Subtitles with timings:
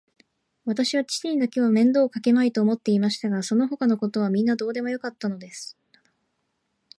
[0.65, 5.77] わたしは父にだけは面倒をかけまいと思っていましたが、そのほかのことはみんなどうでもよかったのです。